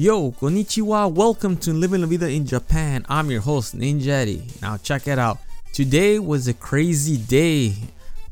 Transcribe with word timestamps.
Yo, 0.00 0.30
konnichiwa, 0.30 1.12
welcome 1.12 1.58
to 1.58 1.74
Living 1.74 2.00
La 2.00 2.06
Vida 2.06 2.26
in 2.26 2.46
Japan. 2.46 3.04
I'm 3.06 3.30
your 3.30 3.42
host, 3.42 3.76
Ninja 3.76 4.06
Eddie. 4.06 4.46
Now, 4.62 4.78
check 4.78 5.06
it 5.06 5.18
out. 5.18 5.36
Today 5.74 6.18
was 6.18 6.48
a 6.48 6.54
crazy 6.54 7.18
day. 7.18 7.74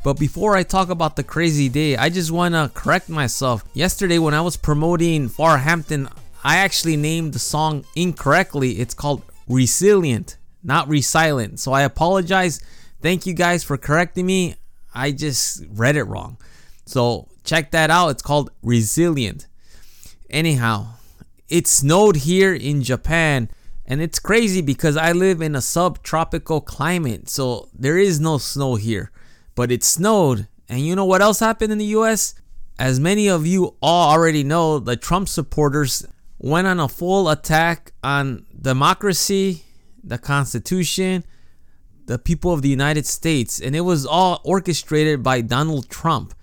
But 0.03 0.15
before 0.15 0.57
I 0.57 0.63
talk 0.63 0.89
about 0.89 1.15
the 1.17 1.23
crazy 1.23 1.69
day, 1.69 1.95
I 1.99 2.09
just 2.09 2.31
want 2.31 2.55
to 2.55 2.71
correct 2.73 3.11
myself. 3.11 3.65
Yesterday, 3.75 4.19
when 4.19 4.33
I 4.33 4.41
was 4.41 4.57
promoting 4.57 5.29
Farhampton, 5.29 6.11
I 6.43 6.57
actually 6.57 6.97
named 6.97 7.35
the 7.35 7.39
song 7.39 7.85
incorrectly. 7.95 8.81
It's 8.81 8.95
called 8.95 9.21
Resilient, 9.47 10.39
not 10.65 10.89
Resilient. 10.89 11.61
So 11.61 11.75
I 11.75 11.83
apologize. 11.83 12.63
Thank 13.03 13.27
you 13.27 13.35
guys 13.35 13.63
for 13.63 13.77
correcting 13.77 14.25
me. 14.25 14.55
I 14.95 15.13
just 15.13 15.67
read 15.75 15.97
it 15.97 16.05
wrong. 16.05 16.39
So 16.87 17.29
check 17.45 17.73
that 17.73 17.91
out. 17.91 18.09
It's 18.09 18.23
called 18.23 18.53
Resilient. 18.63 19.47
Anyhow, 20.31 20.95
it 21.49 21.67
snowed 21.67 22.17
here 22.17 22.55
in 22.55 22.83
Japan 22.83 23.49
and 23.91 24.03
it's 24.03 24.19
crazy 24.19 24.61
because 24.61 24.99
I 24.99 25.13
live 25.13 25.41
in 25.41 25.57
a 25.57 25.63
subtropical 25.63 26.61
climate. 26.61 27.31
So 27.31 27.71
there 27.73 27.97
is 27.97 28.21
no 28.21 28.37
snow 28.37 28.75
here, 28.75 29.11
but 29.55 29.73
it 29.73 29.83
snowed. 29.83 30.47
And 30.69 30.81
you 30.81 30.95
know 30.95 31.07
what 31.07 31.23
else 31.23 31.41
happened 31.41 31.73
in 31.73 31.79
the 31.79 31.97
US? 31.97 32.35
As 32.79 33.01
many 33.01 33.29
of 33.29 33.47
you 33.47 33.77
all 33.81 34.11
already 34.11 34.45
know, 34.45 34.79
the 34.79 34.95
Trump 34.95 35.27
supporters 35.27 36.07
went 36.39 36.67
on 36.67 36.79
a 36.79 36.87
full 36.87 37.31
attack 37.31 37.93
on 38.05 38.45
democracy, 38.61 39.65
the 40.05 40.19
Constitution, 40.19 41.25
the 42.05 42.19
people 42.19 42.53
of 42.53 42.61
the 42.61 42.69
United 42.69 43.07
States, 43.07 43.59
and 43.59 43.75
it 43.75 43.81
was 43.81 44.05
all 44.05 44.43
orchestrated 44.45 45.23
by 45.23 45.41
Donald 45.41 45.89
Trump. 45.89 46.35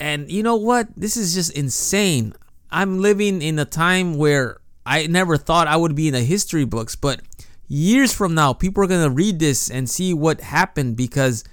And 0.00 0.28
you 0.30 0.42
know 0.42 0.56
what? 0.56 0.88
This 0.96 1.16
is 1.16 1.34
just 1.34 1.52
insane. 1.52 2.34
I'm 2.70 3.00
living 3.00 3.42
in 3.42 3.58
a 3.58 3.64
time 3.64 4.16
where 4.16 4.60
I 4.86 5.06
never 5.06 5.36
thought 5.36 5.68
I 5.68 5.76
would 5.76 5.94
be 5.94 6.08
in 6.08 6.14
the 6.14 6.22
history 6.22 6.64
books, 6.64 6.96
but 6.96 7.20
years 7.68 8.12
from 8.12 8.34
now, 8.34 8.52
people 8.52 8.82
are 8.82 8.88
going 8.88 9.08
to 9.08 9.14
read 9.14 9.38
this 9.38 9.70
and 9.70 9.88
see 9.88 10.14
what 10.14 10.40
happened 10.40 10.96
because 10.96 11.44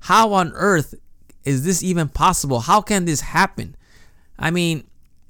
how 0.00 0.32
on 0.32 0.52
earth 0.54 0.94
is 1.44 1.64
this 1.64 1.82
even 1.82 2.08
possible? 2.08 2.60
How 2.60 2.80
can 2.80 3.04
this 3.04 3.20
happen? 3.20 3.76
I 4.38 4.50
mean, 4.50 4.84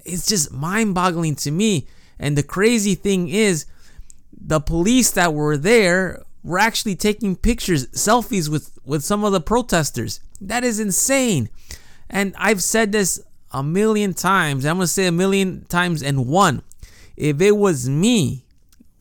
it's 0.05 0.27
just 0.27 0.51
mind 0.51 0.95
boggling 0.95 1.35
to 1.37 1.51
me. 1.51 1.87
And 2.19 2.37
the 2.37 2.43
crazy 2.43 2.95
thing 2.95 3.29
is, 3.29 3.65
the 4.31 4.59
police 4.59 5.11
that 5.11 5.33
were 5.33 5.57
there 5.57 6.23
were 6.43 6.59
actually 6.59 6.95
taking 6.95 7.35
pictures, 7.35 7.87
selfies 7.87 8.47
with, 8.47 8.77
with 8.85 9.03
some 9.03 9.23
of 9.23 9.31
the 9.31 9.41
protesters. 9.41 10.19
That 10.39 10.63
is 10.63 10.79
insane. 10.79 11.49
And 12.09 12.35
I've 12.37 12.61
said 12.61 12.91
this 12.91 13.19
a 13.51 13.63
million 13.63 14.13
times. 14.13 14.65
I'm 14.65 14.79
to 14.79 14.87
say 14.87 15.07
a 15.07 15.11
million 15.11 15.65
times 15.65 16.03
and 16.03 16.27
one. 16.27 16.61
If 17.15 17.41
it 17.41 17.55
was 17.55 17.87
me 17.89 18.45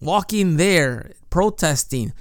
walking 0.01 0.57
there 0.57 1.13
protesting, 1.31 2.13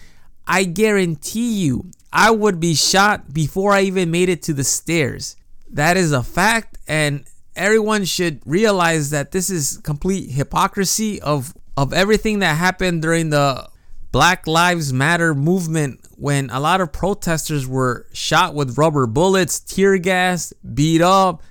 I 0.48 0.64
guarantee 0.64 1.54
you 1.54 1.92
I 2.12 2.32
would 2.32 2.60
be 2.60 2.76
shot 2.76 3.34
before 3.34 3.72
I 3.72 3.82
even 3.82 4.12
made 4.12 4.30
it 4.30 4.44
to 4.44 4.54
the 4.54 4.64
stairs. 4.64 5.36
That 5.70 5.98
is 5.98 6.12
a 6.12 6.22
fact, 6.22 6.78
and 6.88 7.26
everyone 7.56 8.06
should 8.06 8.42
realize 8.46 9.10
that 9.10 9.32
this 9.32 9.50
is 9.50 9.80
complete 9.84 10.32
hypocrisy 10.32 11.22
of 11.22 11.54
of 11.76 11.92
everything 11.92 12.40
that 12.40 12.56
happened 12.56 13.02
during 13.02 13.32
the 13.32 13.68
Black 14.12 14.46
Lives 14.46 14.94
Matter 14.94 15.34
movement 15.34 16.02
when 16.18 16.52
a 16.52 16.60
lot 16.60 16.82
of 16.82 16.94
protesters 16.94 17.68
were 17.68 18.06
shot 18.14 18.54
with 18.54 18.78
rubber 18.78 19.08
bullets, 19.08 19.60
tear 19.60 19.98
gas, 19.98 20.54
beat 20.74 21.02
up, 21.02 21.42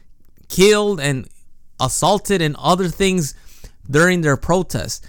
killed 0.52 1.00
and 1.00 1.28
assaulted 1.80 2.42
and 2.42 2.54
other 2.56 2.88
things 2.88 3.34
during 3.90 4.20
their 4.20 4.36
protest. 4.36 5.04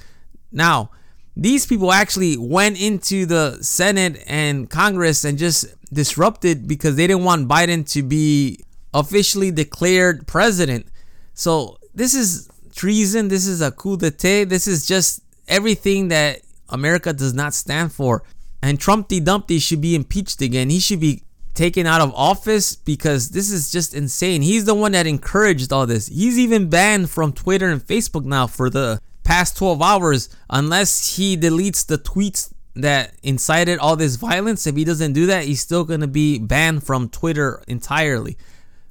Now, 0.52 0.90
these 1.36 1.66
people 1.66 1.92
actually 1.92 2.38
went 2.38 2.80
into 2.82 3.26
the 3.26 3.58
Senate 3.62 4.24
and 4.26 4.70
Congress 4.70 5.26
and 5.26 5.38
just 5.38 5.66
disrupted 5.94 6.68
because 6.68 6.96
they 6.96 7.08
didn't 7.08 7.24
want 7.24 7.48
Biden 7.48 7.88
to 7.92 8.02
be 8.02 8.64
officially 8.94 9.52
declared 9.52 10.28
president. 10.28 10.88
So 11.34 11.78
this 11.94 12.14
is 12.14 12.50
treason. 12.74 13.28
This 13.28 13.46
is 13.46 13.62
a 13.62 13.72
coup 13.72 13.98
d'etat. 13.98 14.46
This 14.46 14.68
is 14.68 14.86
just 14.86 15.22
everything 15.48 16.08
that 16.08 16.42
America 16.70 17.12
does 17.14 17.34
not 17.34 17.54
stand 17.54 17.92
for. 17.92 18.24
And 18.62 18.80
Trumpy 18.80 19.24
Dumpty 19.24 19.60
should 19.60 19.82
be 19.82 19.94
impeached 19.94 20.42
again. 20.42 20.70
He 20.70 20.80
should 20.80 21.02
be 21.02 21.24
taken 21.54 21.86
out 21.86 22.02
of 22.02 22.14
office 22.16 22.76
because 22.76 23.30
this 23.30 23.52
is 23.52 23.72
just 23.72 23.94
insane. 23.94 24.42
He's 24.42 24.66
the 24.66 24.74
one 24.74 24.94
that 24.94 25.08
encouraged 25.08 25.72
all 25.72 25.86
this. 25.86 26.08
He's 26.08 26.40
even 26.40 26.70
banned 26.70 27.10
from 27.10 27.34
Twitter 27.34 27.70
and 27.70 27.86
Facebook 27.86 28.26
now 28.26 28.48
for 28.48 28.70
the 28.70 29.00
past 29.24 29.58
12 29.58 29.82
hours 29.82 30.30
unless 30.50 31.16
he 31.16 31.38
deletes 31.38 31.86
the 31.86 31.98
tweets 31.98 32.54
that 32.76 33.14
incited 33.22 33.80
all 33.80 33.96
this 33.96 34.16
violence. 34.16 34.66
If 34.66 34.76
he 34.76 34.84
doesn't 34.84 35.14
do 35.14 35.28
that, 35.28 35.46
he's 35.46 35.62
still 35.62 35.84
going 35.84 36.02
to 36.02 36.08
be 36.08 36.40
banned 36.40 36.84
from 36.84 37.10
Twitter 37.10 37.64
entirely, 37.68 38.38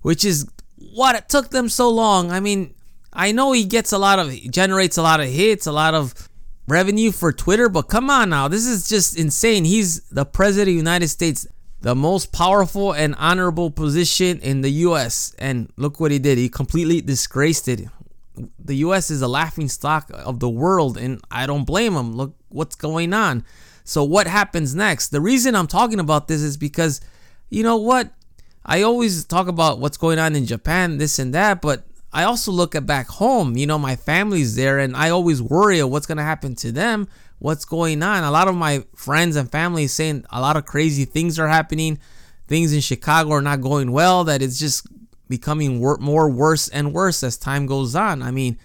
which 0.03 0.25
is 0.25 0.49
what 0.77 1.17
it 1.17 1.29
took 1.29 1.51
them 1.51 1.69
so 1.69 1.89
long. 1.89 2.31
I 2.31 2.41
mean, 2.41 2.75
I 3.13 3.33
know 3.33 3.53
he 3.53 3.65
gets 3.65 3.93
a 3.93 3.99
lot 3.99 4.19
of 4.19 4.33
generates 4.51 4.97
a 4.97 5.03
lot 5.03 5.21
of 5.21 5.27
hits, 5.27 5.67
a 5.67 5.73
lot 5.73 5.95
of 5.95 6.29
revenue 6.69 7.11
for 7.11 7.33
Twitter, 7.33 7.69
but 7.69 7.83
come 7.83 8.09
on 8.09 8.31
now, 8.31 8.49
this 8.49 8.67
is 8.67 8.89
just 8.89 9.19
insane. 9.19 9.65
He's 9.65 10.01
the 10.09 10.25
president 10.25 10.69
of 10.69 10.75
the 10.75 10.79
United 10.79 11.09
States 11.09 11.47
the 11.83 11.97
most 11.97 12.33
powerful 12.33 12.93
and 12.93 13.15
honorable 13.19 13.71
position 13.71 14.39
in 14.41 14.63
the 14.63 14.71
US. 14.87 15.35
And 15.39 15.71
look 15.77 16.01
what 16.01 16.11
he 16.11 16.19
did. 16.19 16.39
He 16.39 16.49
completely 16.49 17.01
disgraced 17.01 17.69
it. 17.69 17.87
The 18.65 18.77
US 18.77 19.11
is 19.11 19.21
a 19.21 19.29
laughing 19.29 19.69
stock 19.69 20.11
of 20.15 20.41
the 20.41 20.49
world, 20.49 20.97
and 20.97 21.21
I 21.31 21.47
don't 21.47 21.65
blame 21.65 21.95
him. 21.95 22.15
Look 22.17 22.35
what's 22.49 22.77
going 22.77 23.13
on. 23.13 23.45
So, 23.85 24.05
what 24.05 24.29
happens 24.29 24.75
next? 24.75 25.09
The 25.09 25.21
reason 25.21 25.57
I'm 25.57 25.67
talking 25.67 25.99
about 25.99 26.29
this 26.29 26.41
is 26.41 26.57
because, 26.57 27.01
you 27.51 27.65
know 27.65 27.77
what? 27.77 28.11
I 28.65 28.83
always 28.83 29.25
talk 29.25 29.49
about 29.49 29.81
what's 29.81 29.97
going 29.97 30.21
on 30.21 30.37
in 30.37 30.47
Japan, 30.47 30.99
this 30.99 31.19
and 31.19 31.35
that, 31.35 31.61
but 31.61 31.83
I 32.13 32.23
also 32.23 32.53
look 32.53 32.77
at 32.77 32.87
back 32.87 33.09
home. 33.09 33.57
You 33.57 33.67
know, 33.67 33.79
my 33.79 33.97
family's 33.97 34.55
there, 34.55 34.79
and 34.79 34.95
I 34.95 35.11
always 35.11 35.43
worry 35.43 35.81
of 35.81 35.91
what's 35.91 36.07
going 36.07 36.19
to 36.19 36.23
happen 36.23 36.55
to 36.57 36.71
them 36.71 37.09
what's 37.43 37.65
going 37.65 38.05
on. 38.05 38.23
A 38.23 38.31
lot 38.31 38.47
of 38.47 38.55
my 38.55 38.85
friends 38.95 39.35
and 39.35 39.51
family 39.51 39.89
saying 39.89 40.25
a 40.31 40.41
lot 40.41 40.57
of 40.57 40.65
crazy 40.65 41.05
things 41.05 41.41
are 41.41 41.49
happening. 41.49 41.99
Things 42.47 42.73
in 42.73 42.81
Chicago 42.81 43.33
are 43.33 43.43
not 43.43 43.61
going 43.61 43.91
well. 43.91 44.23
That 44.25 44.43
it's 44.43 44.61
just 44.61 44.87
becoming 45.29 45.81
more 45.81 46.31
worse 46.31 46.69
and 46.69 46.95
worse 46.95 47.23
as 47.25 47.37
time 47.37 47.67
goes 47.67 47.97
on. 47.97 48.23
I 48.23 48.31
mean, 48.31 48.59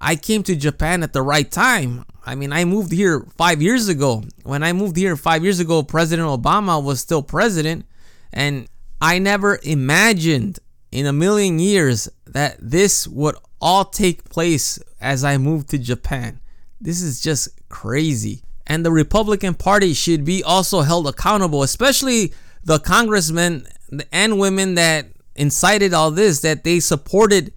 I 0.00 0.14
came 0.14 0.44
to 0.44 0.54
Japan 0.54 1.02
at 1.02 1.12
the 1.12 1.22
right 1.22 1.50
time. 1.50 2.04
I 2.24 2.36
mean, 2.36 2.52
I 2.52 2.64
moved 2.64 2.92
here 2.92 3.26
five 3.36 3.60
years 3.60 3.88
ago. 3.88 4.22
When 4.44 4.62
I 4.62 4.72
moved 4.72 4.96
here 4.96 5.16
five 5.16 5.42
years 5.42 5.58
ago, 5.58 5.82
President 5.82 6.28
Obama 6.28 6.82
was 6.82 7.00
still 7.00 7.22
president, 7.22 7.84
and 8.32 8.68
I 9.00 9.18
never 9.18 9.58
imagined 9.64 10.60
in 10.92 11.06
a 11.06 11.12
million 11.12 11.58
years 11.58 12.08
that 12.26 12.58
this 12.60 13.08
would 13.08 13.34
all 13.60 13.84
take 13.84 14.28
place 14.28 14.78
as 15.00 15.24
I 15.24 15.36
moved 15.36 15.70
to 15.70 15.78
Japan. 15.78 16.40
This 16.80 17.02
is 17.02 17.20
just 17.20 17.57
crazy. 17.68 18.42
And 18.66 18.84
the 18.84 18.92
Republican 18.92 19.54
Party 19.54 19.94
should 19.94 20.24
be 20.24 20.42
also 20.42 20.82
held 20.82 21.06
accountable, 21.06 21.62
especially 21.62 22.32
the 22.64 22.78
congressmen 22.78 23.66
and 24.12 24.38
women 24.38 24.74
that 24.74 25.06
incited 25.34 25.94
all 25.94 26.10
this, 26.10 26.40
that 26.40 26.64
they 26.64 26.80
supported 26.80 27.52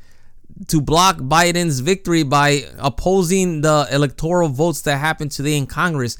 to 0.67 0.79
block 0.79 1.17
Biden's 1.17 1.79
victory 1.79 2.23
by 2.23 2.65
opposing 2.77 3.61
the 3.61 3.87
electoral 3.91 4.49
votes 4.49 4.81
that 4.81 4.97
happened 4.97 5.31
today 5.31 5.57
in 5.57 5.65
Congress. 5.65 6.17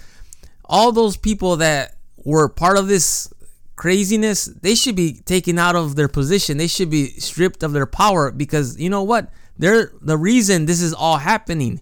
All 0.65 0.91
those 0.91 1.15
people 1.15 1.57
that 1.57 1.95
were 2.23 2.49
part 2.49 2.77
of 2.77 2.87
this 2.87 3.31
craziness, 3.75 4.45
they 4.45 4.75
should 4.75 4.95
be 4.95 5.13
taken 5.25 5.57
out 5.57 5.75
of 5.75 5.95
their 5.95 6.07
position. 6.07 6.57
They 6.57 6.67
should 6.67 6.89
be 6.89 7.07
stripped 7.07 7.63
of 7.63 7.73
their 7.73 7.85
power 7.85 8.31
because 8.31 8.79
you 8.79 8.89
know 8.89 9.03
what? 9.03 9.31
They're 9.57 9.91
the 10.01 10.17
reason 10.17 10.65
this 10.65 10.81
is 10.81 10.93
all 10.93 11.17
happening. 11.17 11.81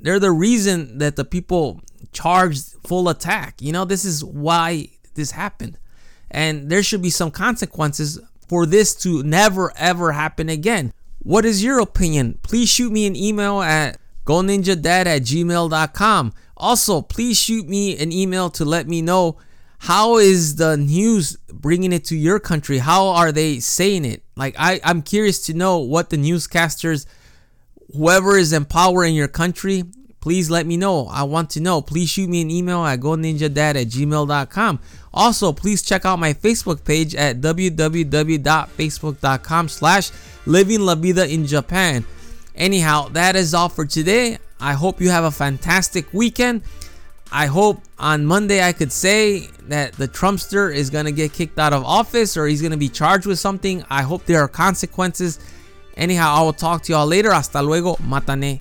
They're 0.00 0.20
the 0.20 0.32
reason 0.32 0.98
that 0.98 1.16
the 1.16 1.24
people 1.24 1.80
charged 2.12 2.76
full 2.84 3.08
attack. 3.08 3.60
You 3.60 3.72
know, 3.72 3.84
this 3.84 4.04
is 4.04 4.24
why 4.24 4.88
this 5.14 5.32
happened. 5.32 5.78
And 6.30 6.70
there 6.70 6.82
should 6.82 7.02
be 7.02 7.10
some 7.10 7.30
consequences 7.30 8.20
for 8.48 8.66
this 8.66 8.94
to 8.96 9.22
never 9.22 9.72
ever 9.76 10.12
happen 10.12 10.48
again. 10.48 10.92
What 11.20 11.44
is 11.44 11.62
your 11.62 11.78
opinion? 11.80 12.38
Please 12.42 12.68
shoot 12.68 12.90
me 12.90 13.06
an 13.06 13.16
email 13.16 13.60
at 13.60 13.98
goninjadad 14.26 15.06
at 15.06 15.22
gmail.com. 15.22 16.32
Also, 16.56 17.02
please 17.02 17.38
shoot 17.38 17.68
me 17.68 17.96
an 17.98 18.12
email 18.12 18.50
to 18.50 18.64
let 18.64 18.86
me 18.88 19.02
know 19.02 19.36
how 19.78 20.18
is 20.18 20.56
the 20.56 20.76
news 20.76 21.36
bringing 21.52 21.92
it 21.92 22.04
to 22.04 22.16
your 22.16 22.38
country? 22.38 22.78
How 22.78 23.08
are 23.08 23.32
they 23.32 23.58
saying 23.58 24.04
it? 24.04 24.22
Like 24.36 24.54
I, 24.58 24.80
I'm 24.84 25.02
curious 25.02 25.44
to 25.46 25.54
know 25.54 25.78
what 25.78 26.10
the 26.10 26.16
newscasters 26.16 27.04
whoever 27.94 28.36
is 28.36 28.52
in 28.52 28.64
power 28.64 29.04
in 29.04 29.14
your 29.14 29.28
country, 29.28 29.84
please 30.20 30.50
let 30.50 30.66
me 30.66 30.76
know. 30.76 31.06
I 31.08 31.22
want 31.24 31.50
to 31.50 31.60
know. 31.60 31.82
Please 31.82 32.08
shoot 32.08 32.28
me 32.28 32.42
an 32.42 32.50
email 32.50 32.84
at 32.84 32.98
goninjadad 33.00 33.56
at 33.56 33.88
gmail.com. 33.88 34.80
Also, 35.12 35.52
please 35.52 35.82
check 35.82 36.04
out 36.04 36.18
my 36.18 36.32
Facebook 36.32 36.84
page 36.84 37.14
at 37.14 37.40
www.facebook.com 37.40 39.68
slash 39.68 40.10
living 40.46 40.80
la 40.80 40.94
vida 40.94 41.28
in 41.28 41.46
Japan. 41.46 42.04
Anyhow, 42.54 43.08
that 43.08 43.36
is 43.36 43.54
all 43.54 43.68
for 43.68 43.84
today. 43.84 44.38
I 44.60 44.74
hope 44.74 45.00
you 45.00 45.10
have 45.10 45.24
a 45.24 45.30
fantastic 45.30 46.12
weekend. 46.14 46.62
I 47.32 47.46
hope 47.46 47.82
on 47.98 48.26
Monday 48.26 48.62
I 48.62 48.72
could 48.72 48.92
say 48.92 49.48
that 49.68 49.94
the 49.94 50.06
Trumpster 50.06 50.72
is 50.72 50.90
going 50.90 51.06
to 51.06 51.12
get 51.12 51.32
kicked 51.32 51.58
out 51.58 51.72
of 51.72 51.82
office 51.84 52.36
or 52.36 52.46
he's 52.46 52.60
going 52.60 52.72
to 52.72 52.78
be 52.78 52.90
charged 52.90 53.26
with 53.26 53.38
something. 53.38 53.82
I 53.88 54.02
hope 54.02 54.26
there 54.26 54.40
are 54.40 54.48
consequences. 54.48 55.38
Anyhow, 55.96 56.34
I 56.36 56.42
will 56.42 56.52
talk 56.52 56.82
to 56.82 56.92
y'all 56.92 57.06
later. 57.06 57.32
Hasta 57.32 57.62
luego. 57.62 57.96
Matane. 58.08 58.60